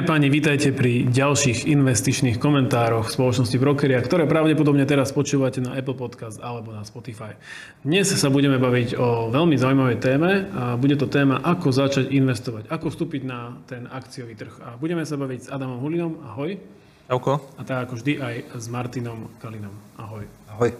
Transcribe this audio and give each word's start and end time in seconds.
Dámy 0.00 0.08
a 0.08 0.16
páni, 0.16 0.32
vítajte 0.32 0.72
pri 0.72 1.12
ďalších 1.12 1.68
investičných 1.68 2.40
komentároch 2.40 3.12
spoločnosti 3.12 3.52
Brokeria, 3.60 4.00
ktoré 4.00 4.24
pravdepodobne 4.24 4.88
teraz 4.88 5.12
počúvate 5.12 5.60
na 5.60 5.76
Apple 5.76 5.92
Podcast 5.92 6.40
alebo 6.40 6.72
na 6.72 6.88
Spotify. 6.88 7.36
Dnes 7.84 8.08
sa 8.08 8.32
budeme 8.32 8.56
baviť 8.56 8.96
o 8.96 9.28
veľmi 9.28 9.60
zaujímavej 9.60 10.00
téme 10.00 10.48
a 10.56 10.80
bude 10.80 10.96
to 10.96 11.04
téma, 11.04 11.44
ako 11.44 11.68
začať 11.68 12.16
investovať, 12.16 12.72
ako 12.72 12.88
vstúpiť 12.88 13.28
na 13.28 13.60
ten 13.68 13.84
akciový 13.92 14.40
trh. 14.40 14.64
A 14.64 14.80
budeme 14.80 15.04
sa 15.04 15.20
baviť 15.20 15.40
s 15.44 15.48
Adamom 15.52 15.84
Hulinom. 15.84 16.24
Ahoj. 16.32 16.56
Čauko. 17.04 17.60
A 17.60 17.62
tak 17.68 17.84
ako 17.84 18.00
vždy 18.00 18.12
aj 18.24 18.56
s 18.56 18.72
Martinom 18.72 19.28
Kalinom. 19.36 19.76
Ahoj. 20.00 20.24
Ahoj. 20.48 20.72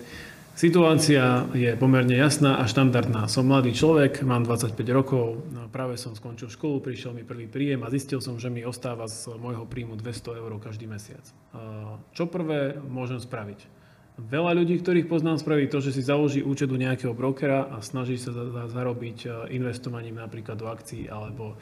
Situácia 0.61 1.48
je 1.56 1.72
pomerne 1.72 2.12
jasná 2.20 2.60
a 2.60 2.68
štandardná. 2.68 3.32
Som 3.32 3.48
mladý 3.48 3.73
človek, 3.73 4.20
mám 4.20 4.45
25 4.45 4.77
rokov, 4.92 5.41
no, 5.56 5.73
práve 5.73 5.96
som 5.96 6.12
skončil 6.12 6.52
školu, 6.52 6.84
prišiel 6.84 7.16
mi 7.16 7.24
prvý 7.24 7.48
príjem 7.48 7.80
a 7.80 7.88
zistil 7.88 8.20
som, 8.20 8.37
že 8.37 8.52
mi 8.52 8.60
ostáva 8.60 9.09
z 9.09 9.41
môjho 9.41 9.65
príjmu 9.65 9.96
200 9.96 10.37
eur 10.37 10.52
každý 10.60 10.84
mesiac. 10.84 11.24
Čo 12.12 12.28
prvé 12.28 12.77
môžem 12.77 13.16
spraviť? 13.16 13.65
Veľa 14.20 14.52
ľudí, 14.60 14.84
ktorých 14.84 15.09
poznám, 15.09 15.41
spraví 15.41 15.65
to, 15.73 15.80
že 15.80 15.96
si 15.96 16.04
založí 16.04 16.45
účet 16.45 16.68
u 16.68 16.77
nejakého 16.77 17.16
brokera 17.16 17.65
a 17.73 17.80
snaží 17.80 18.20
sa 18.20 18.29
zarobiť 18.68 19.18
e, 19.24 19.29
investovaním 19.56 20.20
napríklad 20.20 20.60
do 20.60 20.68
akcií 20.68 21.09
alebo 21.09 21.56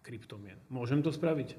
kryptomien. 0.00 0.56
Môžem 0.72 1.04
to 1.04 1.12
spraviť? 1.12 1.52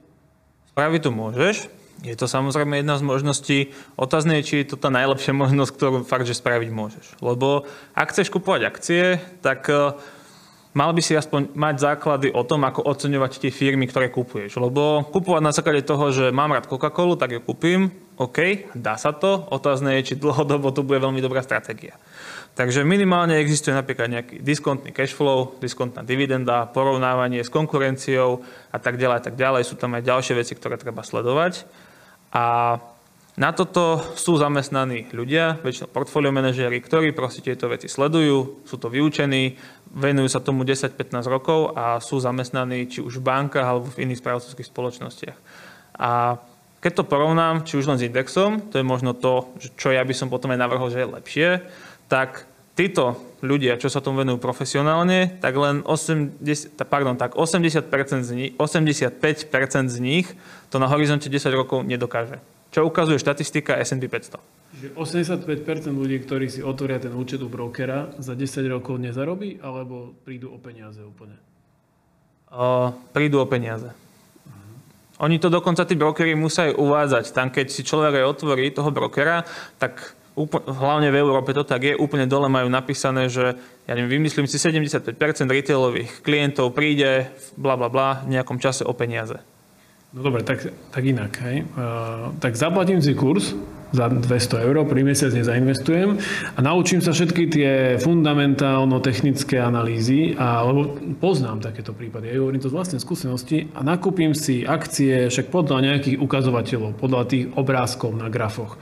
Spraviť 0.74 1.02
to 1.06 1.12
môžeš. 1.14 1.56
Je 2.02 2.18
to 2.18 2.26
samozrejme 2.26 2.82
jedna 2.82 2.98
z 2.98 3.06
možností. 3.06 3.58
Otázne 3.94 4.42
je, 4.42 4.44
či 4.50 4.56
je 4.66 4.74
to 4.74 4.82
tá 4.82 4.90
najlepšia 4.90 5.38
možnosť, 5.38 5.72
ktorú 5.72 5.98
fakt, 6.02 6.26
že 6.26 6.34
spraviť 6.34 6.70
môžeš. 6.74 7.06
Lebo 7.22 7.70
ak 7.94 8.10
chceš 8.10 8.34
kupovať 8.34 8.62
akcie, 8.66 9.22
tak 9.46 9.70
e, 9.70 9.94
mal 10.74 10.90
by 10.92 11.02
si 11.06 11.14
aspoň 11.14 11.54
mať 11.54 11.76
základy 11.78 12.28
o 12.34 12.42
tom, 12.42 12.66
ako 12.66 12.90
oceňovať 12.90 13.38
tie 13.38 13.54
firmy, 13.54 13.86
ktoré 13.86 14.10
kupuješ. 14.10 14.58
Lebo 14.58 15.06
kupovať 15.14 15.42
na 15.46 15.54
základe 15.54 15.86
toho, 15.86 16.10
že 16.10 16.34
mám 16.34 16.58
rád 16.58 16.66
Coca-Colu, 16.66 17.22
tak 17.22 17.38
ju 17.38 17.40
kúpim, 17.40 17.94
OK, 18.14 18.70
dá 18.78 18.94
sa 19.00 19.10
to. 19.10 19.50
Otázne 19.50 19.98
je, 20.00 20.14
či 20.14 20.22
dlhodobo 20.22 20.70
to 20.70 20.86
bude 20.86 21.02
veľmi 21.02 21.18
dobrá 21.18 21.42
stratégia. 21.42 21.98
Takže 22.54 22.86
minimálne 22.86 23.42
existuje 23.42 23.74
napríklad 23.74 24.14
nejaký 24.14 24.36
diskontný 24.46 24.94
cash 24.94 25.18
flow, 25.18 25.58
diskontná 25.58 26.06
dividenda, 26.06 26.70
porovnávanie 26.70 27.42
s 27.42 27.50
konkurenciou 27.50 28.46
a 28.70 28.78
tak 28.78 29.02
ďalej 29.02 29.26
tak 29.26 29.34
ďalej. 29.34 29.66
Sú 29.66 29.74
tam 29.74 29.98
aj 29.98 30.06
ďalšie 30.06 30.38
veci, 30.38 30.54
ktoré 30.54 30.78
treba 30.78 31.02
sledovať. 31.02 31.66
A 32.30 32.78
na 33.34 33.50
toto 33.50 33.98
sú 34.14 34.38
zamestnaní 34.38 35.10
ľudia, 35.10 35.58
väčšinou 35.66 35.90
portfólio 35.90 36.30
manažéri, 36.30 36.78
ktorí 36.78 37.18
proste 37.18 37.42
tieto 37.42 37.66
veci 37.66 37.90
sledujú, 37.90 38.62
sú 38.62 38.78
to 38.78 38.94
vyučení, 38.94 39.58
venujú 39.90 40.30
sa 40.30 40.38
tomu 40.38 40.62
10-15 40.62 41.26
rokov 41.26 41.74
a 41.74 41.98
sú 41.98 42.22
zamestnaní 42.22 42.86
či 42.86 43.02
už 43.02 43.18
v 43.18 43.26
bankách 43.26 43.66
alebo 43.66 43.90
v 43.90 44.06
iných 44.06 44.22
správcovských 44.22 44.70
spoločnostiach. 44.70 45.38
A 45.98 46.38
keď 46.84 47.00
to 47.00 47.08
porovnám, 47.08 47.64
či 47.64 47.80
už 47.80 47.88
len 47.88 47.96
s 47.96 48.04
indexom, 48.04 48.60
to 48.68 48.76
je 48.76 48.84
možno 48.84 49.16
to, 49.16 49.56
čo 49.80 49.96
ja 49.96 50.04
by 50.04 50.12
som 50.12 50.28
potom 50.28 50.52
aj 50.52 50.60
navrhol, 50.60 50.92
že 50.92 51.00
je 51.00 51.14
lepšie, 51.16 51.50
tak 52.12 52.44
títo 52.76 53.16
ľudia, 53.40 53.80
čo 53.80 53.88
sa 53.88 54.04
tomu 54.04 54.20
venujú 54.28 54.44
profesionálne, 54.44 55.40
tak 55.40 55.56
len 55.56 55.80
80, 55.88 56.44
pardon, 56.84 57.16
tak 57.16 57.40
80% 57.40 57.88
z 58.28 58.32
nich, 58.36 58.52
85% 58.60 59.88
z 59.88 59.98
nich 60.04 60.28
to 60.68 60.76
na 60.76 60.92
horizonte 60.92 61.32
10 61.32 61.56
rokov 61.56 61.88
nedokáže. 61.88 62.44
Čo 62.74 62.90
ukazuje 62.90 63.22
štatistika 63.22 63.78
S&P 63.80 64.10
500. 64.10 64.42
Čiže 64.74 64.88
85% 64.98 65.94
ľudí, 65.94 66.18
ktorí 66.26 66.50
si 66.50 66.66
otvoria 66.66 66.98
ten 66.98 67.14
účet 67.14 67.38
u 67.40 67.48
brokera, 67.48 68.10
za 68.18 68.34
10 68.34 68.66
rokov 68.68 68.98
nezarobí, 68.98 69.62
alebo 69.62 70.18
prídu 70.26 70.50
o 70.50 70.58
peniaze 70.58 71.00
úplne? 71.06 71.38
Uh, 72.50 72.90
prídu 73.14 73.38
o 73.38 73.46
peniaze. 73.46 73.94
Oni 75.24 75.40
to 75.40 75.48
dokonca 75.48 75.88
tí 75.88 75.96
brokery 75.96 76.36
musia 76.36 76.76
uvádzať. 76.76 77.32
Tam, 77.32 77.48
keď 77.48 77.72
si 77.72 77.88
človek 77.88 78.20
aj 78.20 78.26
otvorí 78.28 78.76
toho 78.76 78.92
brokera, 78.92 79.48
tak 79.80 80.20
hlavne 80.68 81.14
v 81.14 81.20
Európe 81.22 81.54
to 81.54 81.64
tak 81.64 81.86
je, 81.86 81.94
úplne 81.94 82.26
dole 82.26 82.50
majú 82.50 82.68
napísané, 82.68 83.30
že 83.30 83.54
ja 83.86 83.94
neviem, 83.94 84.20
vymyslím 84.20 84.50
si 84.50 84.58
75% 84.58 85.16
retailových 85.46 86.26
klientov 86.26 86.74
príde 86.74 87.30
bla 87.54 87.78
bla 87.78 87.88
bla 87.88 88.26
v 88.26 88.36
nejakom 88.36 88.58
čase 88.58 88.82
o 88.82 88.92
peniaze. 88.98 89.38
No 90.14 90.22
dobre, 90.22 90.46
tak, 90.46 90.70
tak 90.94 91.04
inak. 91.06 91.34
Hej. 91.42 91.66
Uh, 91.74 92.34
tak 92.38 92.54
zaplatím 92.54 93.02
si 93.02 93.18
kurz 93.18 93.58
za 93.94 94.10
200 94.10 94.66
eur, 94.66 94.76
pri 94.90 95.02
mesiac 95.06 95.30
nezainvestujem 95.30 96.18
a 96.58 96.60
naučím 96.66 97.00
sa 97.00 97.14
všetky 97.14 97.44
tie 97.46 97.72
fundamentálno-technické 98.02 99.62
analýzy, 99.62 100.34
a, 100.34 100.66
lebo 100.66 100.98
poznám 101.22 101.62
takéto 101.62 101.94
prípady, 101.94 102.34
ja 102.34 102.42
hovorím 102.42 102.58
to 102.58 102.74
z 102.74 102.78
vlastnej 102.82 103.02
skúsenosti 103.02 103.70
a 103.78 103.86
nakúpim 103.86 104.34
si 104.34 104.66
akcie 104.66 105.30
však 105.30 105.54
podľa 105.54 105.94
nejakých 105.94 106.18
ukazovateľov, 106.18 106.98
podľa 106.98 107.22
tých 107.30 107.46
obrázkov 107.54 108.18
na 108.18 108.34
grafoch. 108.34 108.82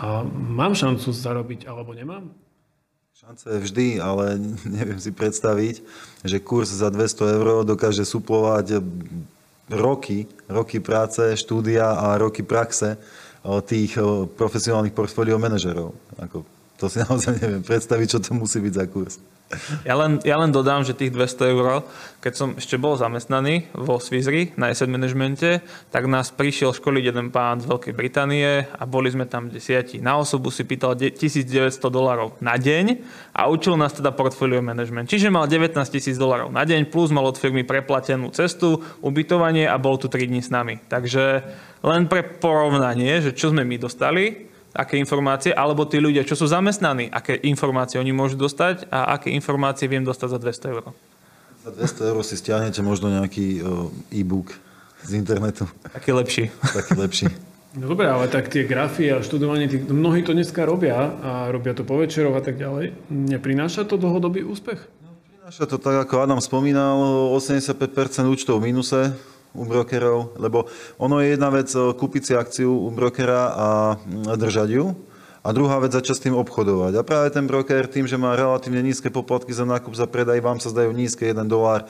A 0.00 0.24
mám 0.32 0.72
šancu 0.72 1.12
zarobiť 1.12 1.68
alebo 1.68 1.92
nemám? 1.92 2.32
Šance 3.16 3.48
vždy, 3.48 4.00
ale 4.00 4.40
neviem 4.80 4.96
si 4.96 5.12
predstaviť, 5.12 5.84
že 6.24 6.40
kurz 6.40 6.72
za 6.72 6.88
200 6.88 7.36
eur 7.36 7.46
dokáže 7.68 8.08
suplovať 8.08 8.80
roky, 9.68 10.30
roky 10.48 10.78
práce, 10.80 11.36
štúdia 11.36 11.92
a 11.92 12.16
roky 12.16 12.40
praxe 12.40 12.96
tých 13.62 13.94
profesionálnych 14.34 14.94
portfólio 14.96 15.38
manažerov. 15.38 15.94
Ako, 16.18 16.42
to 16.76 16.92
si 16.92 17.00
naozaj 17.00 17.40
neviem 17.40 17.64
predstaviť, 17.64 18.06
čo 18.06 18.18
to 18.20 18.30
musí 18.36 18.60
byť 18.60 18.72
za 18.72 18.86
kurz. 18.88 19.16
Ja 19.86 19.94
len, 19.94 20.18
ja 20.26 20.42
len 20.42 20.50
dodám, 20.50 20.82
že 20.82 20.90
tých 20.90 21.14
200 21.14 21.54
eur, 21.54 21.86
keď 22.18 22.32
som 22.34 22.48
ešte 22.58 22.74
bol 22.82 22.98
zamestnaný 22.98 23.70
vo 23.78 24.02
Swissri 24.02 24.50
na 24.58 24.74
asset 24.74 24.90
managemente, 24.90 25.62
tak 25.94 26.10
nás 26.10 26.34
prišiel 26.34 26.74
školiť 26.74 27.14
jeden 27.14 27.30
pán 27.30 27.62
z 27.62 27.70
Veľkej 27.70 27.94
Británie 27.94 28.66
a 28.66 28.82
boli 28.90 29.06
sme 29.06 29.22
tam 29.30 29.46
desiatí. 29.46 30.02
Na 30.02 30.18
osobu 30.18 30.50
si 30.50 30.66
pýtal 30.66 30.98
1900 30.98 31.46
dolarov 31.86 32.34
na 32.42 32.58
deň 32.58 32.98
a 33.38 33.46
učil 33.46 33.78
nás 33.78 33.94
teda 33.94 34.10
portfolio 34.10 34.58
management. 34.58 35.06
Čiže 35.06 35.30
mal 35.30 35.46
19 35.46 35.78
tisíc 35.94 36.18
dolarov 36.18 36.50
na 36.50 36.66
deň, 36.66 36.90
plus 36.90 37.14
mal 37.14 37.22
od 37.22 37.38
firmy 37.38 37.62
preplatenú 37.62 38.34
cestu, 38.34 38.82
ubytovanie 38.98 39.70
a 39.70 39.78
bol 39.78 39.94
tu 39.94 40.10
3 40.10 40.26
dní 40.26 40.42
s 40.42 40.50
nami. 40.50 40.82
Takže 40.90 41.46
len 41.86 42.10
pre 42.10 42.26
porovnanie, 42.26 43.22
že 43.22 43.30
čo 43.30 43.54
sme 43.54 43.62
my 43.62 43.78
dostali, 43.78 44.55
aké 44.76 45.00
informácie, 45.00 45.56
alebo 45.56 45.88
tí 45.88 45.96
ľudia, 45.96 46.22
čo 46.28 46.36
sú 46.36 46.44
zamestnaní, 46.44 47.08
aké 47.08 47.40
informácie 47.48 47.96
oni 47.96 48.12
môžu 48.12 48.36
dostať 48.36 48.92
a 48.92 49.16
aké 49.16 49.32
informácie 49.32 49.88
viem 49.88 50.04
dostať 50.04 50.28
za 50.36 50.38
200 50.38 50.72
eur. 50.76 50.84
Za 51.64 51.70
200 51.72 52.10
eur 52.12 52.20
si 52.22 52.36
stiahnete 52.36 52.84
možno 52.84 53.08
nejaký 53.10 53.64
e-book 54.12 54.54
z 55.02 55.18
internetu. 55.18 55.64
Taký 55.90 56.12
lepší. 56.12 56.44
Taký 56.62 56.94
lepší. 56.94 57.26
No 57.76 57.92
dobré, 57.92 58.08
ale 58.08 58.32
tak 58.32 58.48
tie 58.48 58.64
grafy 58.64 59.12
a 59.12 59.20
študovanie, 59.20 59.68
tí, 59.68 59.76
mnohí 59.76 60.24
to 60.24 60.32
dneska 60.32 60.64
robia 60.64 61.12
a 61.20 61.52
robia 61.52 61.76
to 61.76 61.84
po 61.84 62.00
večeroch 62.00 62.32
a 62.32 62.40
tak 62.40 62.56
ďalej. 62.56 62.96
Neprináša 63.12 63.84
to 63.84 64.00
dlhodobý 64.00 64.48
úspech? 64.48 64.80
No, 65.04 65.12
prináša 65.28 65.68
to 65.68 65.76
tak, 65.76 66.08
ako 66.08 66.24
Adam 66.24 66.40
spomínal, 66.40 66.96
85% 67.36 68.32
účtov 68.32 68.64
v 68.64 68.72
mínuse, 68.72 69.12
u 69.56 69.64
brokerov, 69.64 70.36
lebo 70.36 70.68
ono 71.00 71.24
je 71.24 71.32
jedna 71.32 71.48
vec 71.48 71.72
eh, 71.72 71.80
kúpiť 71.80 72.22
si 72.22 72.32
akciu 72.36 72.70
u 72.70 72.92
brokera 72.92 73.42
a 73.56 73.66
mm, 73.96 74.36
držať 74.36 74.68
ju, 74.70 74.86
a 75.46 75.54
druhá 75.54 75.78
vec 75.78 75.94
začať 75.94 76.14
s 76.18 76.24
tým 76.26 76.34
obchodovať. 76.34 76.98
A 76.98 77.06
práve 77.06 77.30
ten 77.30 77.46
broker 77.46 77.86
tým, 77.86 78.10
že 78.10 78.18
má 78.18 78.34
relatívne 78.34 78.82
nízke 78.82 79.14
poplatky 79.14 79.54
za 79.54 79.62
nákup 79.62 79.94
za 79.94 80.10
predaj, 80.10 80.42
vám 80.42 80.58
sa 80.58 80.74
zdajú 80.74 80.90
nízke 80.90 81.22
1 81.30 81.38
dolár 81.46 81.86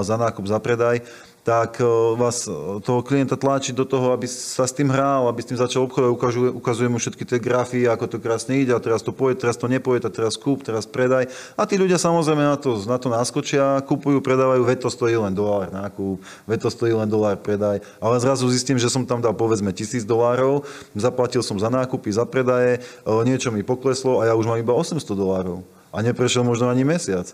za 0.00 0.16
nákup 0.16 0.48
za 0.48 0.56
predaj, 0.56 1.04
tak 1.46 1.78
e, 1.78 1.86
vás 2.18 2.50
e, 2.50 2.82
toho 2.82 3.06
klienta 3.06 3.38
tlačí 3.38 3.70
do 3.70 3.86
toho, 3.86 4.10
aby 4.10 4.26
sa 4.26 4.66
s 4.66 4.74
tým 4.74 4.90
hral, 4.90 5.30
aby 5.30 5.38
s 5.38 5.54
tým 5.54 5.54
začal 5.54 5.86
obchodovať, 5.86 6.10
ukazuje, 6.10 6.48
ukazuje 6.50 6.88
mu 6.90 6.98
všetky 6.98 7.22
tie 7.22 7.38
grafy, 7.38 7.86
ako 7.86 8.10
to 8.10 8.18
krásne 8.18 8.58
ide, 8.58 8.74
a 8.74 8.82
teraz 8.82 9.06
to 9.06 9.14
poje, 9.14 9.38
teraz 9.38 9.54
to 9.54 9.70
nepoje, 9.70 10.02
a 10.02 10.10
teraz 10.10 10.34
kúp, 10.34 10.66
teraz 10.66 10.90
predaj. 10.90 11.30
A 11.54 11.62
tí 11.62 11.78
ľudia 11.78 12.02
samozrejme 12.02 12.42
na 12.42 12.58
to, 12.58 12.74
na 12.90 12.98
to 12.98 13.06
naskočia, 13.06 13.78
kupujú, 13.86 14.18
predávajú, 14.26 14.66
veď 14.66 14.78
to 14.82 14.90
stojí 14.90 15.14
len 15.14 15.38
dolár 15.38 15.70
nákup, 15.70 16.18
veď 16.50 16.58
to 16.66 16.70
stojí 16.74 16.90
len 16.98 17.06
dolár 17.06 17.38
predaj. 17.38 17.78
Ale 18.02 18.18
zrazu 18.18 18.50
zistím, 18.50 18.82
že 18.82 18.90
som 18.90 19.06
tam 19.06 19.22
dal 19.22 19.38
povedzme 19.38 19.70
tisíc 19.70 20.02
dolárov, 20.02 20.66
zaplatil 20.98 21.46
som 21.46 21.62
za 21.62 21.70
nákupy, 21.70 22.10
za 22.10 22.26
predaje, 22.26 22.82
e, 22.82 23.10
niečo 23.22 23.54
mi 23.54 23.62
pokleslo 23.62 24.18
a 24.18 24.26
ja 24.26 24.34
už 24.34 24.50
mám 24.50 24.58
iba 24.58 24.74
800 24.74 24.98
dolárov. 25.14 25.62
A 25.94 26.02
neprešiel 26.02 26.42
možno 26.42 26.66
ani 26.66 26.82
mesiac. 26.82 27.30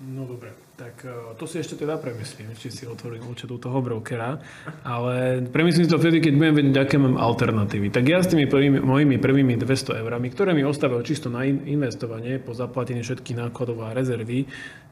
No 0.00 0.24
dobre. 0.24 0.65
Tak 0.76 1.08
e, 1.08 1.32
to 1.40 1.48
si 1.48 1.56
ešte 1.56 1.80
teda 1.80 1.96
premyslím, 1.96 2.52
či 2.52 2.68
si 2.68 2.84
otvorím 2.84 3.32
účet 3.32 3.48
u 3.48 3.56
toho 3.56 3.80
brokera, 3.80 4.36
ale 4.84 5.40
premyslím 5.48 5.88
si 5.88 5.92
to 5.92 5.96
vtedy, 5.96 6.20
keď 6.20 6.32
budem 6.36 6.54
vedieť, 6.60 6.76
aké 6.84 6.96
mám 7.00 7.16
alternatívy. 7.16 7.88
Tak 7.88 8.04
ja 8.04 8.20
s 8.20 8.28
tými 8.28 8.44
prvými, 8.44 8.84
mojimi 8.84 9.16
prvými 9.16 9.56
200 9.56 10.04
eurami, 10.04 10.28
ktoré 10.28 10.52
mi 10.52 10.68
ostávajú 10.68 11.00
čisto 11.00 11.32
na 11.32 11.48
investovanie 11.48 12.36
po 12.36 12.52
zaplatení 12.52 13.00
všetkých 13.00 13.48
nákladov 13.48 13.88
a 13.88 13.96
rezervy, 13.96 14.44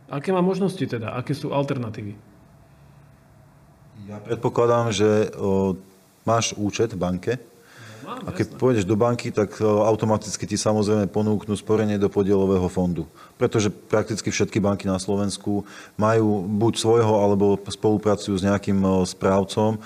aké 0.08 0.32
mám 0.32 0.48
možnosti 0.48 0.80
teda, 0.80 1.12
aké 1.20 1.36
sú 1.36 1.52
alternatívy? 1.52 2.16
Ja 4.08 4.20
predpokladám, 4.24 4.88
že 4.88 5.32
o, 5.36 5.76
máš 6.24 6.56
účet 6.56 6.96
v 6.96 7.00
banke, 7.00 7.32
a 8.04 8.30
keď 8.30 8.46
pôjdeš 8.60 8.84
do 8.84 8.94
banky, 8.94 9.32
tak 9.32 9.56
e, 9.58 9.64
automaticky 9.64 10.44
ti 10.44 10.56
samozrejme 10.60 11.08
ponúknú 11.08 11.56
sporenie 11.56 11.96
do 11.96 12.12
podielového 12.12 12.68
fondu. 12.68 13.08
Pretože 13.40 13.72
prakticky 13.72 14.28
všetky 14.28 14.60
banky 14.60 14.84
na 14.84 15.00
Slovensku 15.00 15.64
majú 15.96 16.44
buď 16.44 16.72
svojho, 16.76 17.14
alebo 17.24 17.56
spolupracujú 17.56 18.34
s 18.36 18.46
nejakým 18.46 18.78
e, 18.80 18.88
správcom. 19.08 19.80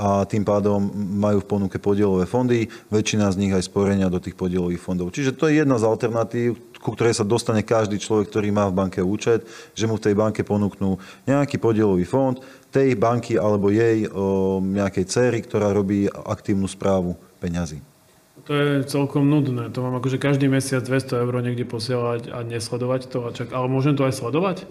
a 0.00 0.24
tým 0.24 0.46
pádom 0.46 0.80
majú 0.96 1.44
v 1.44 1.50
ponuke 1.50 1.76
podielové 1.76 2.24
fondy, 2.24 2.70
väčšina 2.88 3.28
z 3.34 3.36
nich 3.36 3.52
aj 3.52 3.68
sporenia 3.68 4.08
do 4.08 4.22
tých 4.22 4.38
podielových 4.38 4.80
fondov. 4.80 5.12
Čiže 5.12 5.36
to 5.36 5.50
je 5.50 5.60
jedna 5.60 5.76
z 5.76 5.84
alternatív, 5.84 6.56
ku 6.80 6.96
ktorej 6.96 7.20
sa 7.20 7.28
dostane 7.28 7.60
každý 7.60 8.00
človek, 8.00 8.32
ktorý 8.32 8.48
má 8.48 8.64
v 8.72 8.78
banke 8.80 9.04
účet, 9.04 9.44
že 9.76 9.84
mu 9.84 10.00
v 10.00 10.04
tej 10.08 10.14
banke 10.16 10.40
ponúknú 10.40 10.96
nejaký 11.28 11.60
podielový 11.60 12.08
fond 12.08 12.40
tej 12.72 12.96
banky 12.96 13.36
alebo 13.36 13.68
jej 13.68 14.08
o, 14.08 14.62
nejakej 14.62 15.04
céry, 15.04 15.38
ktorá 15.44 15.74
robí 15.76 16.08
aktívnu 16.08 16.64
správu 16.64 17.18
peňazí. 17.40 17.80
To 18.48 18.52
je 18.56 18.70
celkom 18.88 19.28
nudné. 19.28 19.68
To 19.72 19.84
mám 19.84 20.00
akože 20.00 20.16
každý 20.16 20.48
mesiac 20.48 20.80
200 20.80 21.24
eur 21.24 21.34
niekde 21.44 21.68
posielať 21.68 22.32
a 22.32 22.40
nesledovať 22.40 23.00
to. 23.12 23.18
A 23.28 23.34
čak, 23.36 23.52
ale 23.52 23.68
môžem 23.68 23.96
to 23.96 24.08
aj 24.08 24.16
sledovať? 24.16 24.64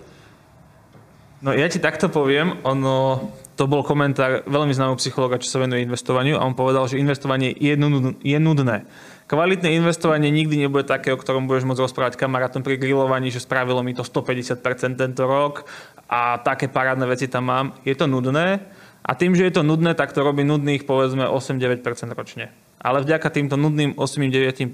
No 1.39 1.56
ja 1.56 1.71
ti 1.71 1.80
takto 1.80 2.12
poviem, 2.12 2.60
ono, 2.68 3.31
to 3.56 3.63
bol 3.63 3.80
komentár 3.80 4.44
veľmi 4.44 4.75
známeho 4.75 5.00
psychologa, 5.00 5.39
čo 5.39 5.48
sa 5.48 5.63
venuje 5.63 5.88
investovaniu 5.88 6.36
a 6.36 6.44
on 6.44 6.51
povedal, 6.51 6.83
že 6.92 7.00
investovanie 7.00 7.56
je, 7.56 7.80
je 8.27 8.38
nudné. 8.44 8.83
Kvalitné 9.30 9.72
investovanie 9.72 10.33
nikdy 10.36 10.68
nebude 10.68 10.83
také, 10.83 11.15
o 11.15 11.22
ktorom 11.22 11.48
budeš 11.48 11.63
môcť 11.63 11.86
rozprávať 11.86 12.13
kamarátom 12.19 12.60
pri 12.60 12.75
grillovaní, 12.75 13.31
že 13.31 13.39
spravilo 13.39 13.80
mi 13.86 13.95
to 13.95 14.04
150% 14.04 15.00
tento 15.00 15.24
rok 15.24 15.63
a 16.12 16.44
také 16.44 16.68
parádne 16.68 17.07
veci 17.07 17.31
tam 17.31 17.48
mám. 17.48 17.68
Je 17.88 17.95
to 17.95 18.04
nudné 18.04 18.60
a 19.04 19.12
tým, 19.16 19.34
že 19.34 19.48
je 19.48 19.54
to 19.56 19.63
nudné, 19.63 19.96
tak 19.96 20.12
to 20.12 20.22
robí 20.22 20.44
nudných 20.44 20.84
povedzme 20.84 21.25
8-9% 21.28 21.84
ročne. 22.13 22.51
Ale 22.80 23.04
vďaka 23.04 23.28
týmto 23.31 23.60
nudným 23.60 23.96
8-9% 24.00 24.72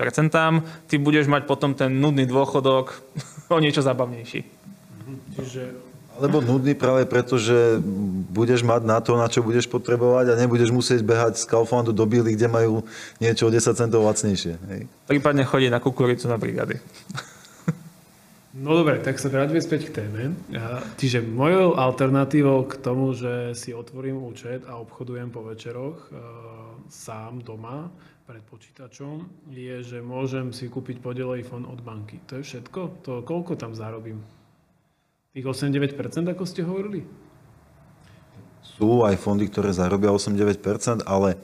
ty 0.86 0.96
budeš 1.02 1.26
mať 1.26 1.50
potom 1.50 1.74
ten 1.74 1.90
nudný 2.02 2.30
dôchodok 2.30 3.02
o 3.56 3.58
niečo 3.58 3.82
zabavnejší. 3.82 4.42
Čiže 5.38 5.62
alebo 6.16 6.40
nudný 6.40 6.80
práve 6.80 7.04
preto, 7.04 7.36
že 7.36 7.76
budeš 8.32 8.64
mať 8.64 8.88
na 8.88 9.04
to, 9.04 9.20
na 9.20 9.28
čo 9.28 9.44
budeš 9.44 9.68
potrebovať 9.68 10.32
a 10.32 10.40
nebudeš 10.40 10.72
musieť 10.72 11.04
behať 11.04 11.44
z 11.44 11.48
Kauflandu 11.52 11.92
do 11.92 12.08
Billy, 12.08 12.40
kde 12.40 12.48
majú 12.48 12.88
niečo 13.20 13.52
o 13.52 13.52
10 13.52 13.76
centov 13.76 14.08
lacnejšie. 14.08 14.56
Hej. 14.56 14.82
Prípadne 15.12 15.44
chodiť 15.44 15.76
na 15.76 15.84
kukuricu 15.84 16.32
na 16.32 16.40
brigady. 16.40 16.80
No 18.56 18.72
dobre, 18.72 19.04
tak 19.04 19.20
sa 19.20 19.28
vráťme 19.28 19.60
späť 19.60 19.92
k 19.92 20.00
téme. 20.00 20.32
Čiže 20.96 21.20
mojou 21.20 21.76
alternatívou 21.76 22.64
k 22.64 22.80
tomu, 22.80 23.12
že 23.12 23.52
si 23.52 23.76
otvorím 23.76 24.24
účet 24.24 24.64
a 24.64 24.80
obchodujem 24.80 25.28
po 25.28 25.44
večeroch 25.44 26.08
e, 26.08 26.10
sám 26.88 27.44
doma 27.44 27.92
pred 28.24 28.40
počítačom, 28.48 29.28
je, 29.52 29.84
že 29.84 30.00
môžem 30.00 30.56
si 30.56 30.72
kúpiť 30.72 31.04
podielový 31.04 31.44
fond 31.44 31.68
od 31.68 31.84
banky. 31.84 32.24
To 32.32 32.40
je 32.40 32.48
všetko? 32.48 33.04
To 33.04 33.12
koľko 33.28 33.60
tam 33.60 33.76
zarobím? 33.76 34.24
Tých 35.36 35.44
8-9%, 35.44 36.24
ako 36.32 36.44
ste 36.48 36.64
hovorili? 36.64 37.04
Sú 38.64 39.04
aj 39.04 39.20
fondy, 39.20 39.52
ktoré 39.52 39.76
zarobia 39.76 40.16
8-9%, 40.16 41.04
ale 41.04 41.36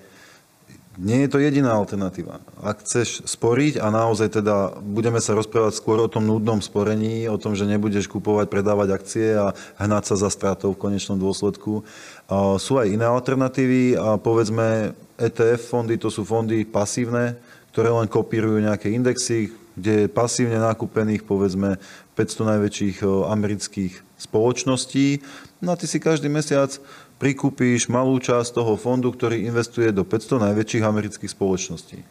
nie 0.99 1.23
je 1.23 1.31
to 1.31 1.39
jediná 1.39 1.71
alternatíva. 1.79 2.43
Ak 2.59 2.83
chceš 2.83 3.23
sporiť 3.23 3.79
a 3.79 3.88
naozaj 3.88 4.43
teda 4.43 4.75
budeme 4.83 5.23
sa 5.23 5.31
rozprávať 5.31 5.79
skôr 5.79 6.03
o 6.03 6.11
tom 6.11 6.27
nudnom 6.27 6.59
sporení, 6.59 7.31
o 7.31 7.39
tom, 7.39 7.55
že 7.55 7.63
nebudeš 7.63 8.11
kupovať, 8.11 8.51
predávať 8.51 8.89
akcie 8.91 9.39
a 9.39 9.55
hnať 9.79 10.03
sa 10.11 10.15
za 10.27 10.29
stratou 10.33 10.75
v 10.75 10.81
konečnom 10.83 11.15
dôsledku. 11.15 11.88
Sú 12.59 12.73
aj 12.75 12.91
iné 12.91 13.07
alternatívy 13.07 13.95
a 13.95 14.19
povedzme 14.19 14.91
ETF 15.15 15.61
fondy, 15.63 15.95
to 15.95 16.11
sú 16.11 16.27
fondy 16.27 16.67
pasívne, 16.67 17.39
ktoré 17.71 17.87
len 17.87 18.11
kopírujú 18.11 18.59
nejaké 18.59 18.91
indexy, 18.91 19.55
kde 19.79 20.05
je 20.05 20.07
pasívne 20.11 20.59
nakúpených 20.59 21.23
povedzme 21.23 21.79
500 22.19 22.51
najväčších 22.51 22.97
amerických 23.07 23.94
spoločností. 24.19 25.23
No 25.63 25.71
a 25.71 25.79
ty 25.79 25.87
si 25.87 26.03
každý 26.03 26.27
mesiac 26.27 26.75
prikúpíš 27.21 27.85
malú 27.85 28.18
časť 28.18 28.57
toho 28.57 28.73
fondu, 28.73 29.13
ktorý 29.13 29.45
investuje 29.45 29.94
do 29.94 30.01
500 30.01 30.50
najväčších 30.50 30.81
amerických 30.81 31.29
spoločností. 31.29 32.01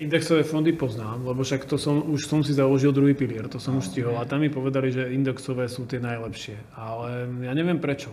Indexové 0.00 0.44
fondy 0.44 0.76
poznám, 0.76 1.24
lebo 1.24 1.40
však 1.40 1.64
to 1.64 1.80
som, 1.80 2.04
už 2.04 2.28
som 2.28 2.44
si 2.44 2.52
založil 2.52 2.92
druhý 2.92 3.16
pilier, 3.16 3.48
to 3.48 3.56
som 3.56 3.80
už 3.80 3.88
stihol. 3.88 4.20
A 4.20 4.28
tam 4.28 4.44
mi 4.44 4.52
povedali, 4.52 4.92
že 4.92 5.12
indexové 5.12 5.64
sú 5.68 5.88
tie 5.88 6.00
najlepšie. 6.00 6.76
Ale 6.76 7.28
ja 7.44 7.52
neviem 7.56 7.80
prečo. 7.80 8.12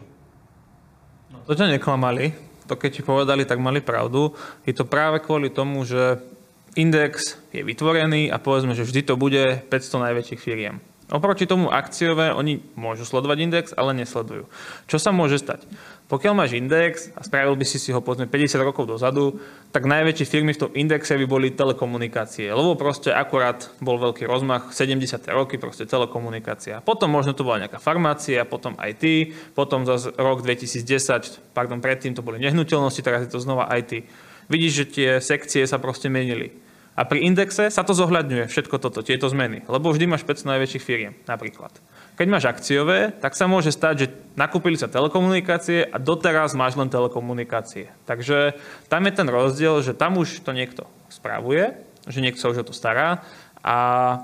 No, 1.31 1.43
to 1.43 1.55
ťa 1.55 1.75
neklamali. 1.75 2.31
To 2.67 2.75
keď 2.75 2.91
ti 2.91 3.01
povedali, 3.03 3.47
tak 3.47 3.59
mali 3.63 3.79
pravdu. 3.79 4.35
Je 4.67 4.75
to 4.75 4.87
práve 4.87 5.23
kvôli 5.23 5.47
tomu, 5.47 5.83
že 5.87 6.19
index 6.75 7.39
je 7.55 7.63
vytvorený 7.63 8.31
a 8.31 8.39
povedzme, 8.39 8.75
že 8.75 8.83
vždy 8.83 9.07
to 9.07 9.15
bude 9.15 9.63
500 9.67 10.03
najväčších 10.11 10.43
firiem. 10.43 10.83
Oproti 11.07 11.47
tomu 11.47 11.71
akciové, 11.71 12.35
oni 12.35 12.59
môžu 12.75 13.07
sledovať 13.07 13.37
index, 13.39 13.65
ale 13.71 13.95
nesledujú. 13.95 14.51
Čo 14.91 14.99
sa 14.99 15.15
môže 15.15 15.39
stať? 15.39 15.63
Pokiaľ 16.07 16.33
máš 16.39 16.55
index 16.55 17.11
a 17.19 17.21
spravil 17.27 17.59
by 17.59 17.67
si 17.67 17.83
si 17.83 17.91
ho 17.91 17.99
povedzme 17.99 18.31
50 18.31 18.63
rokov 18.63 18.87
dozadu, 18.87 19.43
tak 19.75 19.83
najväčšie 19.83 20.23
firmy 20.23 20.55
v 20.55 20.61
tom 20.63 20.71
indexe 20.71 21.19
by 21.19 21.27
boli 21.27 21.51
telekomunikácie, 21.51 22.47
lebo 22.47 22.79
proste 22.79 23.11
akurát 23.11 23.67
bol 23.83 23.99
veľký 23.99 24.23
rozmach, 24.23 24.71
70. 24.71 25.03
roky 25.35 25.59
proste 25.59 25.83
telekomunikácia. 25.83 26.79
Potom 26.79 27.11
možno 27.11 27.35
to 27.35 27.43
bola 27.43 27.67
nejaká 27.67 27.83
farmácia, 27.83 28.47
potom 28.47 28.79
IT, 28.79 29.35
potom 29.51 29.83
za 29.83 29.99
rok 30.15 30.47
2010, 30.47 31.43
pardon, 31.51 31.83
predtým 31.83 32.15
to 32.15 32.23
boli 32.23 32.39
nehnuteľnosti, 32.39 33.03
teraz 33.03 33.27
je 33.27 33.35
to 33.35 33.43
znova 33.43 33.67
IT. 33.75 34.07
Vidíš, 34.47 34.71
že 34.71 34.85
tie 34.87 35.09
sekcie 35.19 35.67
sa 35.67 35.75
proste 35.75 36.07
menili. 36.07 36.55
A 36.95 37.03
pri 37.03 37.27
indexe 37.27 37.67
sa 37.67 37.83
to 37.83 37.91
zohľadňuje, 37.91 38.47
všetko 38.47 38.79
toto, 38.79 39.03
tieto 39.03 39.27
zmeny. 39.27 39.67
Lebo 39.67 39.91
vždy 39.91 40.07
máš 40.07 40.23
500 40.23 40.55
najväčších 40.55 40.83
firiem, 40.87 41.13
napríklad. 41.27 41.75
Keď 42.17 42.27
máš 42.33 42.49
akciové, 42.49 43.13
tak 43.13 43.37
sa 43.37 43.45
môže 43.45 43.69
stať, 43.69 43.93
že 44.01 44.07
nakúpili 44.33 44.73
sa 44.73 44.89
telekomunikácie 44.89 45.85
a 45.85 46.01
doteraz 46.01 46.57
máš 46.57 46.73
len 46.73 46.89
telekomunikácie. 46.89 47.93
Takže 48.09 48.57
tam 48.89 49.05
je 49.05 49.13
ten 49.13 49.29
rozdiel, 49.29 49.85
že 49.85 49.93
tam 49.93 50.17
už 50.17 50.41
to 50.41 50.49
niekto 50.49 50.89
spravuje, 51.13 51.77
že 52.09 52.25
niekto 52.25 52.41
sa 52.41 52.49
už 52.49 52.65
o 52.65 52.67
to 52.67 52.73
stará 52.73 53.21
a 53.61 53.77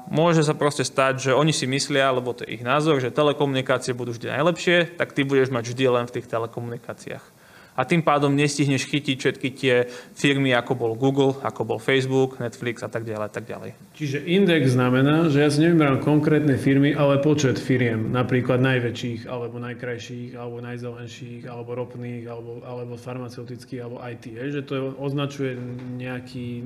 môže 0.10 0.42
sa 0.42 0.57
proste 0.57 0.81
stať, 0.81 1.30
že 1.30 1.31
oni 1.38 1.54
si 1.54 1.69
myslia, 1.69 2.10
lebo 2.10 2.34
to 2.34 2.50
je 2.50 2.57
ich 2.57 2.66
názor, 2.66 2.98
že 2.98 3.13
telekomunikácie 3.13 3.94
budú 3.94 4.18
vždy 4.18 4.42
najlepšie, 4.42 4.98
tak 4.98 5.13
ty 5.13 5.22
budeš 5.22 5.54
mať 5.54 5.69
vždy 5.69 5.86
len 5.86 6.06
v 6.10 6.13
tých 6.18 6.25
telekomunikáciách 6.25 7.43
a 7.74 7.81
tým 7.84 8.06
pádom 8.06 8.34
nestihneš 8.34 8.86
chytiť 8.86 9.18
všetky 9.18 9.50
tie 9.54 9.75
firmy, 10.14 10.54
ako 10.54 10.74
bol 10.78 10.94
Google, 10.94 11.38
ako 11.42 11.66
bol 11.66 11.80
Facebook, 11.81 12.38
Netflix 12.38 12.86
a 12.86 12.90
tak 12.90 13.04
ďalej. 13.06 13.30
Tak 13.34 13.46
ďalej. 13.50 13.72
Čiže 13.98 14.25
index 14.25 14.74
znamená, 14.74 15.30
že 15.30 15.42
ja 15.42 15.50
si 15.50 15.62
nevyberám 15.62 16.02
konkrétne 16.02 16.58
firmy, 16.58 16.94
ale 16.94 17.22
počet 17.22 17.58
firiem, 17.58 18.14
napríklad 18.14 18.62
najväčších, 18.62 19.25
alebo 19.25 19.58
najkrajších, 19.62 20.38
alebo 20.38 20.62
najzelenších, 20.62 21.42
alebo 21.50 21.70
ropných, 21.74 22.24
alebo, 22.30 22.62
alebo 22.65 22.94
farmaceutických, 22.98 23.80
alebo 23.82 23.98
IT. 24.01 24.25
Je, 24.30 24.60
že 24.60 24.62
to 24.65 24.94
označuje 24.98 25.58
nejaký, 25.98 26.65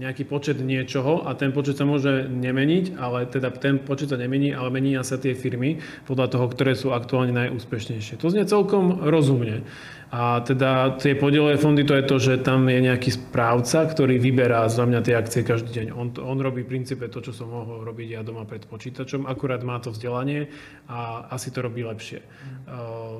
nejaký 0.00 0.24
počet 0.24 0.60
niečoho 0.60 1.24
a 1.24 1.36
ten 1.36 1.52
počet 1.52 1.76
sa 1.76 1.84
môže 1.84 2.28
nemeniť, 2.28 2.96
ale 2.96 3.28
teda 3.28 3.52
ten 3.56 3.80
počet 3.80 4.12
sa 4.12 4.18
nemení, 4.20 4.52
ale 4.52 4.72
menia 4.72 5.04
sa 5.04 5.20
tie 5.20 5.36
firmy 5.36 5.80
podľa 6.04 6.32
toho, 6.32 6.46
ktoré 6.52 6.72
sú 6.76 6.92
aktuálne 6.92 7.32
najúspešnejšie. 7.32 8.20
To 8.20 8.32
znie 8.32 8.44
celkom 8.48 9.04
rozumne. 9.04 9.64
A 10.06 10.38
teda 10.38 10.94
tie 11.02 11.18
podielové 11.18 11.58
fondy, 11.58 11.82
to 11.82 11.98
je 11.98 12.04
to, 12.06 12.16
že 12.22 12.34
tam 12.46 12.70
je 12.70 12.78
nejaký 12.78 13.10
správca, 13.10 13.82
ktorý 13.90 14.22
vyberá 14.22 14.70
za 14.70 14.86
mňa 14.86 15.00
tie 15.02 15.18
akcie 15.18 15.42
každý 15.42 15.82
deň. 15.82 15.86
On, 15.98 16.14
on 16.22 16.38
robí 16.38 16.62
v 16.62 16.78
princípe 16.78 17.10
to, 17.10 17.18
čo 17.18 17.34
som 17.34 17.50
mohol 17.50 17.82
robiť 17.82 18.14
ja 18.14 18.22
doma 18.22 18.46
pred 18.46 18.62
počítačom, 18.70 19.26
akurát 19.26 19.66
má 19.66 19.82
to 19.82 19.90
vzdelanie 19.90 20.46
a 20.86 21.26
asi 21.34 21.50
to 21.50 21.58
robí 21.58 21.82
lepšie. 21.82 22.22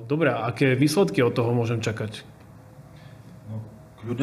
Dobre, 0.06 0.30
aké 0.30 0.78
výsledky 0.78 1.26
od 1.26 1.34
toho 1.34 1.50
môžem 1.50 1.82
čakať? 1.82 2.22
No, 3.50 3.58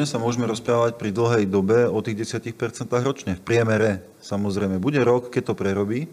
sa 0.08 0.16
môžeme 0.16 0.48
rozprávať 0.48 0.96
pri 0.96 1.12
dlhej 1.12 1.44
dobe 1.44 1.84
o 1.84 2.00
tých 2.00 2.32
10% 2.32 2.56
ročne. 3.04 3.36
V 3.36 3.44
priemere 3.44 4.08
samozrejme. 4.24 4.80
Bude 4.80 5.04
rok, 5.04 5.28
keď 5.28 5.52
to 5.52 5.54
prerobí, 5.54 6.08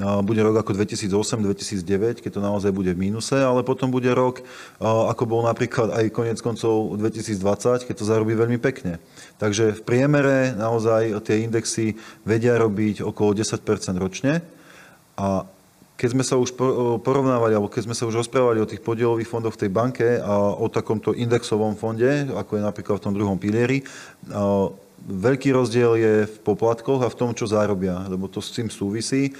bude 0.00 0.40
rok 0.40 0.64
ako 0.64 0.72
2008-2009, 0.80 2.24
keď 2.24 2.30
to 2.36 2.40
naozaj 2.40 2.72
bude 2.72 2.96
v 2.96 3.10
mínuse, 3.10 3.36
ale 3.36 3.60
potom 3.60 3.92
bude 3.92 4.08
rok, 4.10 4.40
ako 4.80 5.22
bol 5.28 5.44
napríklad 5.44 5.92
aj 5.92 6.08
konec 6.08 6.40
koncov 6.40 6.96
2020, 6.96 7.84
keď 7.84 7.94
to 7.94 8.08
zarobí 8.08 8.32
veľmi 8.32 8.56
pekne. 8.56 8.96
Takže 9.36 9.76
v 9.76 9.82
priemere 9.84 10.56
naozaj 10.56 11.20
tie 11.24 11.44
indexy 11.44 12.00
vedia 12.24 12.56
robiť 12.56 13.04
okolo 13.04 13.36
10% 13.36 13.60
ročne 14.00 14.40
a 15.20 15.44
keď 16.00 16.16
sme 16.16 16.24
sa 16.24 16.40
už 16.40 16.56
porovnávali, 17.04 17.52
alebo 17.52 17.68
keď 17.68 17.84
sme 17.84 17.92
sa 17.92 18.08
už 18.08 18.24
rozprávali 18.24 18.56
o 18.56 18.64
tých 18.64 18.80
podielových 18.80 19.28
fondoch 19.28 19.52
v 19.52 19.68
tej 19.68 19.68
banke 19.68 20.16
a 20.16 20.56
o 20.56 20.64
takomto 20.72 21.12
indexovom 21.12 21.76
fonde, 21.76 22.24
ako 22.32 22.56
je 22.56 22.62
napríklad 22.64 22.96
v 22.96 23.04
tom 23.04 23.12
druhom 23.12 23.36
pilieri, 23.36 23.84
veľký 25.08 25.54
rozdiel 25.54 25.92
je 25.96 26.14
v 26.28 26.36
poplatkoch 26.44 27.00
a 27.04 27.12
v 27.12 27.18
tom, 27.18 27.30
čo 27.32 27.48
zárobia, 27.48 28.04
lebo 28.08 28.28
to 28.28 28.44
s 28.44 28.52
tým 28.52 28.68
súvisí 28.68 29.32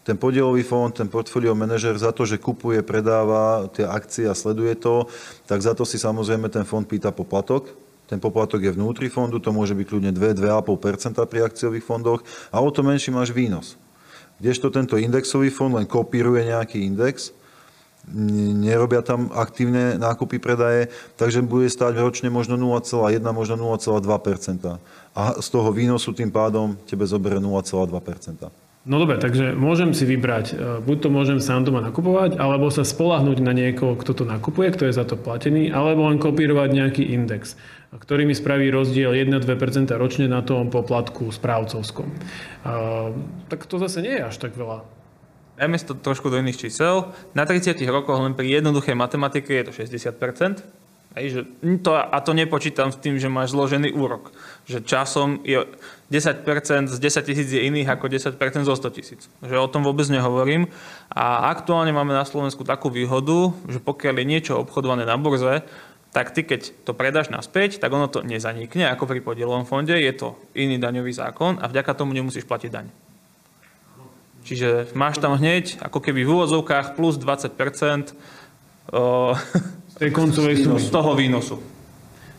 ten 0.00 0.16
podielový 0.16 0.64
fond, 0.64 0.90
ten 0.90 1.06
portfólio 1.06 1.52
manažer 1.52 1.94
za 2.00 2.10
to, 2.16 2.24
že 2.24 2.40
kupuje, 2.40 2.80
predáva 2.80 3.68
tie 3.70 3.84
akcie 3.84 4.24
a 4.24 4.34
sleduje 4.34 4.74
to, 4.80 5.06
tak 5.44 5.60
za 5.60 5.76
to 5.76 5.84
si 5.84 6.00
samozrejme 6.00 6.48
ten 6.48 6.64
fond 6.64 6.88
pýta 6.88 7.12
poplatok. 7.12 7.70
Ten 8.08 8.20
poplatok 8.20 8.60
je 8.60 8.74
vnútri 8.74 9.08
fondu, 9.08 9.40
to 9.40 9.54
môže 9.54 9.72
byť 9.72 9.86
kľudne 9.88 10.12
2-2,5% 10.12 11.16
pri 11.28 11.40
akciových 11.48 11.86
fondoch 11.86 12.20
a 12.52 12.60
o 12.60 12.68
to 12.68 12.84
menší 12.84 13.14
máš 13.14 13.32
výnos. 13.32 13.80
Kdežto 14.42 14.74
tento 14.74 14.98
indexový 14.98 15.52
fond 15.54 15.72
len 15.72 15.86
kopíruje 15.86 16.50
nejaký 16.50 16.82
index 16.82 17.30
nerobia 18.10 19.00
tam 19.06 19.30
aktívne 19.30 19.94
nákupy, 19.94 20.42
predaje, 20.42 20.90
takže 21.14 21.46
bude 21.46 21.70
stať 21.70 22.02
ročne 22.02 22.28
možno 22.34 22.58
0,1, 22.58 23.22
možno 23.30 23.54
0,2% 23.78 24.82
A 25.14 25.22
z 25.38 25.46
toho 25.46 25.70
výnosu 25.70 26.10
tým 26.10 26.34
pádom 26.34 26.74
tebe 26.86 27.06
zoberie 27.06 27.38
0,2 27.38 27.94
No 28.82 28.98
dobre, 28.98 29.14
takže 29.22 29.54
môžem 29.54 29.94
si 29.94 30.02
vybrať, 30.02 30.46
e, 30.50 30.82
buď 30.82 31.06
to 31.06 31.08
môžem 31.14 31.38
sám 31.38 31.62
doma 31.62 31.78
nakupovať, 31.78 32.34
alebo 32.34 32.66
sa 32.66 32.82
spolahnuť 32.82 33.38
na 33.38 33.54
niekoho, 33.54 33.94
kto 33.94 34.10
to 34.10 34.24
nakupuje, 34.26 34.74
kto 34.74 34.90
je 34.90 34.98
za 34.98 35.06
to 35.06 35.14
platený, 35.14 35.70
alebo 35.70 36.10
len 36.10 36.18
kopírovať 36.18 36.74
nejaký 36.74 37.14
index, 37.14 37.54
ktorý 37.94 38.26
mi 38.26 38.34
spraví 38.34 38.74
rozdiel 38.74 39.14
1-2% 39.14 39.86
ročne 39.94 40.26
na 40.26 40.42
tom 40.42 40.66
poplatku 40.66 41.30
správcovskom. 41.30 42.10
Uh, 42.66 43.14
tak 43.46 43.70
to 43.70 43.78
zase 43.78 44.02
nie 44.02 44.18
je 44.18 44.26
až 44.26 44.42
tak 44.42 44.58
veľa. 44.58 44.82
Dajme 45.56 45.76
to 45.84 45.94
trošku 45.94 46.32
do 46.32 46.40
iných 46.40 46.68
čísel. 46.68 47.12
Na 47.36 47.44
30 47.44 47.76
rokoch 47.92 48.16
len 48.18 48.32
pri 48.32 48.60
jednoduchej 48.60 48.96
matematike 48.96 49.52
je 49.52 49.64
to 49.68 49.72
60%. 49.72 50.64
Hej, 51.12 51.26
že 51.28 51.40
to, 51.84 51.92
a 51.92 52.16
to 52.24 52.32
nepočítam 52.32 52.88
s 52.88 52.96
tým, 52.96 53.20
že 53.20 53.28
máš 53.28 53.52
zložený 53.52 53.92
úrok. 53.92 54.32
Že 54.64 54.80
časom 54.80 55.44
je 55.44 55.60
10% 56.08 56.88
z 56.88 56.96
10 56.96 57.28
tisíc 57.28 57.48
je 57.52 57.60
iných 57.68 57.84
ako 57.92 58.08
10% 58.08 58.32
zo 58.64 58.72
100 58.72 58.96
tisíc. 58.96 59.28
Že 59.44 59.60
o 59.60 59.68
tom 59.68 59.84
vôbec 59.84 60.08
nehovorím. 60.08 60.72
A 61.12 61.52
aktuálne 61.52 61.92
máme 61.92 62.16
na 62.16 62.24
Slovensku 62.24 62.64
takú 62.64 62.88
výhodu, 62.88 63.52
že 63.68 63.76
pokiaľ 63.76 64.14
je 64.24 64.24
niečo 64.24 64.52
obchodované 64.56 65.04
na 65.04 65.20
burze, 65.20 65.60
tak 66.16 66.32
ty 66.32 66.48
keď 66.48 66.72
to 66.84 66.96
predáš 66.96 67.28
naspäť, 67.28 67.80
tak 67.80 67.92
ono 67.92 68.08
to 68.08 68.24
nezanikne 68.24 68.88
ako 68.88 69.08
pri 69.08 69.20
podielovom 69.24 69.64
fonde, 69.64 69.96
je 69.96 70.12
to 70.12 70.36
iný 70.52 70.76
daňový 70.76 71.12
zákon 71.12 71.56
a 71.60 71.68
vďaka 71.68 71.92
tomu 71.96 72.12
nemusíš 72.12 72.44
platiť 72.44 72.70
daň. 72.72 73.11
Čiže 74.42 74.90
máš 74.98 75.22
tam 75.22 75.38
hneď 75.38 75.78
ako 75.78 76.02
keby 76.02 76.26
v 76.26 76.30
úvozovkách 76.34 76.98
plus 76.98 77.14
20% 77.18 78.14
o, 78.90 79.34
z 79.90 79.94
tej 79.98 80.10
koncovej 80.10 80.66
sumy. 80.66 80.82
Z 80.82 80.90
toho 80.90 81.14
výnosu. 81.14 81.56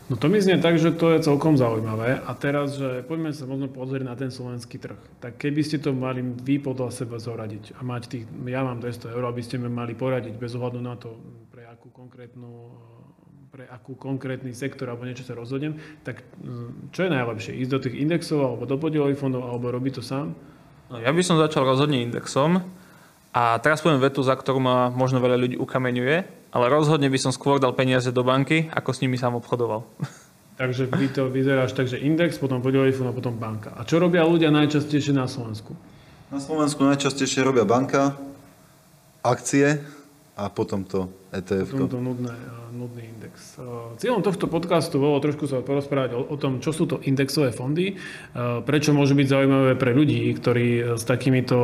No 0.04 0.20
to 0.20 0.28
mi 0.28 0.36
znie 0.36 0.60
tak, 0.60 0.76
že 0.76 0.92
to 0.92 1.16
je 1.16 1.24
celkom 1.24 1.56
zaujímavé. 1.56 2.20
A 2.20 2.30
teraz, 2.36 2.76
že 2.76 3.00
poďme 3.08 3.32
sa 3.32 3.48
možno 3.48 3.72
pozrieť 3.72 4.04
na 4.04 4.12
ten 4.12 4.28
slovenský 4.28 4.76
trh. 4.76 5.00
Tak 5.16 5.40
keby 5.40 5.64
ste 5.64 5.80
to 5.80 5.96
mali 5.96 6.20
vy 6.20 6.60
podľa 6.60 6.92
seba 6.92 7.16
zoradiť 7.16 7.72
a 7.72 7.80
mať 7.80 8.02
tých, 8.12 8.24
ja 8.28 8.60
mám 8.60 8.84
200 8.84 9.16
eur, 9.16 9.24
aby 9.24 9.40
ste 9.40 9.56
mi 9.56 9.72
mali 9.72 9.96
poradiť 9.96 10.36
bez 10.36 10.52
ohľadu 10.60 10.80
na 10.84 11.00
to, 11.00 11.16
pre 11.48 11.64
akú 11.64 11.88
konkrétnu 11.88 12.76
pre 13.54 13.70
akú 13.70 13.94
konkrétny 13.94 14.50
sektor 14.50 14.90
alebo 14.90 15.06
niečo 15.06 15.22
sa 15.22 15.38
rozhodnem, 15.38 15.78
tak 16.02 16.26
mm, 16.42 16.90
čo 16.90 17.06
je 17.06 17.10
najlepšie? 17.14 17.54
Ísť 17.62 17.70
do 17.70 17.78
tých 17.86 18.02
indexov 18.02 18.42
alebo 18.42 18.66
do 18.66 18.74
podielových 18.74 19.14
fondov 19.14 19.46
alebo 19.46 19.70
robiť 19.70 19.94
to 19.94 20.02
sám? 20.02 20.34
No, 20.92 21.00
ja 21.00 21.08
by 21.08 21.22
som 21.24 21.40
začal 21.40 21.64
rozhodne 21.64 22.04
indexom 22.04 22.60
a 23.32 23.56
teraz 23.58 23.80
poviem 23.80 24.04
vetu, 24.04 24.20
za 24.20 24.36
ktorú 24.36 24.60
ma 24.60 24.92
možno 24.92 25.18
veľa 25.18 25.40
ľudí 25.40 25.56
ukameňuje, 25.56 26.16
ale 26.52 26.64
rozhodne 26.70 27.08
by 27.08 27.18
som 27.18 27.32
skôr 27.32 27.56
dal 27.56 27.72
peniaze 27.72 28.12
do 28.12 28.22
banky, 28.22 28.68
ako 28.70 28.90
s 28.92 29.00
nimi 29.00 29.16
sám 29.16 29.34
obchodoval. 29.40 29.82
Takže 30.60 30.86
vy 30.86 31.10
to 31.10 31.26
vyzeráš 31.26 31.74
tak, 31.74 31.90
že 31.90 31.98
index, 31.98 32.38
potom 32.38 32.62
podielový 32.62 32.94
fond 32.94 33.10
a 33.10 33.16
potom 33.16 33.34
banka. 33.34 33.74
A 33.74 33.82
čo 33.82 33.98
robia 33.98 34.22
ľudia 34.22 34.54
najčastejšie 34.54 35.10
na 35.10 35.26
Slovensku? 35.26 35.74
Na 36.30 36.38
Slovensku 36.38 36.86
najčastejšie 36.86 37.42
robia 37.42 37.66
banka, 37.66 38.14
akcie 39.26 39.82
a 40.38 40.46
potom 40.46 40.86
to 40.86 41.10
ETF. 41.34 41.74
Potom 41.74 41.90
to 41.90 41.98
nudné, 41.98 42.34
nudný 42.70 43.10
index. 43.10 43.58
Cieľom 43.98 44.22
tohto 44.22 44.46
podcastu 44.46 45.02
bolo 45.02 45.18
trošku 45.18 45.50
sa 45.50 45.58
porozprávať 45.58 46.14
o, 46.14 46.22
o 46.22 46.36
tom, 46.38 46.62
čo 46.62 46.70
sú 46.70 46.86
to 46.86 47.02
indexové 47.02 47.50
fondy, 47.50 47.98
prečo 48.62 48.94
môžu 48.94 49.18
byť 49.18 49.26
zaujímavé 49.26 49.72
pre 49.74 49.90
ľudí, 49.90 50.30
ktorí 50.38 50.94
s 50.94 51.02
takýmito 51.02 51.58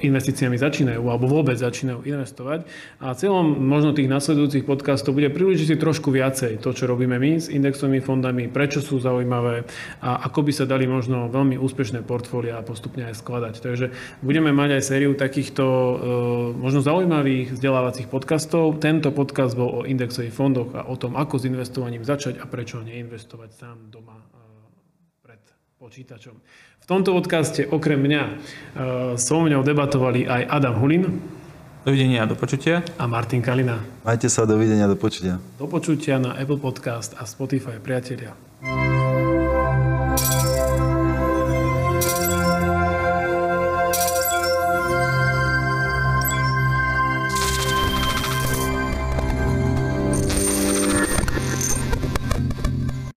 investíciami 0.00 0.56
začínajú 0.56 1.04
alebo 1.04 1.28
vôbec 1.28 1.60
začínajú 1.60 2.08
investovať. 2.08 2.64
A 3.04 3.12
cieľom 3.12 3.60
možno 3.60 3.92
tých 3.92 4.08
nasledujúcich 4.08 4.64
podcastov 4.64 5.12
bude 5.12 5.28
približiť 5.28 5.66
si 5.68 5.76
trošku 5.76 6.08
viacej 6.08 6.64
to, 6.64 6.72
čo 6.72 6.88
robíme 6.88 7.20
my 7.20 7.36
s 7.36 7.52
indexovými 7.52 8.00
fondami, 8.00 8.48
prečo 8.48 8.80
sú 8.80 8.96
zaujímavé 9.04 9.68
a 10.00 10.24
ako 10.32 10.48
by 10.48 10.52
sa 10.56 10.64
dali 10.64 10.88
možno 10.88 11.28
veľmi 11.28 11.60
úspešné 11.60 12.08
portfólia 12.08 12.64
postupne 12.64 13.04
aj 13.04 13.20
skladať. 13.20 13.54
Takže 13.60 13.86
budeme 14.24 14.54
mať 14.54 14.80
aj 14.80 14.82
sériu 14.82 15.12
takýchto 15.12 15.64
možno 16.56 16.80
zaujímavých 16.80 17.60
vzdelávacích 17.60 18.08
podcastov. 18.08 18.80
Tento 18.80 19.09
tento 19.10 19.26
podcast 19.26 19.58
bol 19.58 19.82
o 19.82 19.86
indexových 19.90 20.30
fondoch 20.30 20.70
a 20.70 20.86
o 20.86 20.94
tom, 20.94 21.18
ako 21.18 21.42
s 21.42 21.42
investovaním 21.42 22.06
začať 22.06 22.38
a 22.38 22.46
prečo 22.46 22.78
neinvestovať 22.78 23.50
sám 23.50 23.90
doma 23.90 24.14
e, 24.14 24.26
pred 25.18 25.42
počítačom. 25.82 26.38
V 26.78 26.86
tomto 26.86 27.10
podcaste 27.10 27.66
okrem 27.66 27.98
mňa 27.98 28.22
e, 28.22 28.32
so 29.18 29.42
mňou 29.42 29.66
debatovali 29.66 30.30
aj 30.30 30.46
Adam 30.46 30.78
Hulin. 30.78 31.10
Dovidenia, 31.82 32.22
do 32.22 32.38
počutia. 32.38 32.86
A 33.02 33.10
Martin 33.10 33.42
Kalina. 33.42 33.82
Majte 34.06 34.30
sa, 34.30 34.46
dovidenia, 34.46 34.86
do 34.86 34.94
počutia. 34.94 35.42
Do 35.58 35.66
počutia 35.66 36.22
na 36.22 36.38
Apple 36.38 36.62
Podcast 36.62 37.18
a 37.18 37.26
Spotify, 37.26 37.82
priatelia. 37.82 38.38